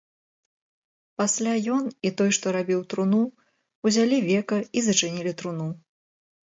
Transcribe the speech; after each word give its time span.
Пасля 1.21 1.53
ён 1.75 1.83
і 2.09 2.13
той, 2.23 2.29
што 2.39 2.45
рабіў 2.57 2.81
труну, 2.95 3.23
узялі 3.91 4.17
века 4.33 4.55
і 4.77 4.87
зачынілі 4.91 5.31
труну. 5.43 5.73